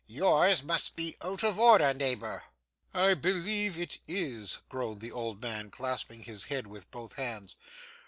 [0.07, 2.45] Yours must be out of order, neighbour.'
[2.91, 7.55] 'I believe it is,' groaned the old man, clasping his head with both hands.